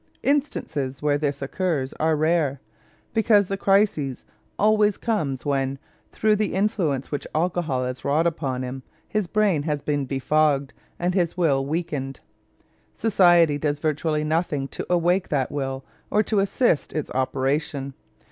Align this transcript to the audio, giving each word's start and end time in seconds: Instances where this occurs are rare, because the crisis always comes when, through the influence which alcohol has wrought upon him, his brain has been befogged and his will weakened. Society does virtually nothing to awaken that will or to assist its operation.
Instances 0.23 1.03
where 1.03 1.19
this 1.19 1.43
occurs 1.43 1.93
are 1.99 2.15
rare, 2.15 2.59
because 3.13 3.47
the 3.49 3.55
crisis 3.55 4.25
always 4.57 4.97
comes 4.97 5.45
when, 5.45 5.77
through 6.11 6.35
the 6.35 6.55
influence 6.55 7.11
which 7.11 7.27
alcohol 7.35 7.85
has 7.85 8.03
wrought 8.03 8.25
upon 8.25 8.63
him, 8.63 8.81
his 9.07 9.27
brain 9.27 9.61
has 9.61 9.83
been 9.83 10.05
befogged 10.05 10.73
and 10.97 11.13
his 11.13 11.37
will 11.37 11.63
weakened. 11.67 12.19
Society 12.95 13.59
does 13.59 13.77
virtually 13.77 14.23
nothing 14.23 14.67
to 14.69 14.87
awaken 14.91 15.27
that 15.29 15.51
will 15.51 15.85
or 16.09 16.23
to 16.23 16.39
assist 16.39 16.93
its 16.93 17.11
operation. 17.11 17.93